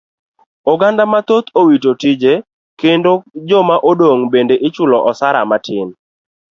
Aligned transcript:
Oganda 0.71 1.03
mathoth 1.11 1.47
owito 1.59 1.91
tije 2.01 2.33
kendo 2.81 3.11
joma 3.47 3.75
odong' 3.89 4.25
bende 4.33 4.55
ichulo 4.67 4.97
osara 5.09 5.41
matin. 5.51 5.87